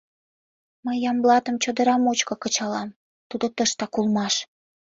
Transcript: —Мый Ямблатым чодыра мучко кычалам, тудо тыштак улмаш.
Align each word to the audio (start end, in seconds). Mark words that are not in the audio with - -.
—Мый 0.85 0.97
Ямблатым 1.11 1.55
чодыра 1.63 1.95
мучко 2.03 2.33
кычалам, 2.43 2.89
тудо 3.29 3.45
тыштак 3.55 3.93
улмаш. 3.99 4.35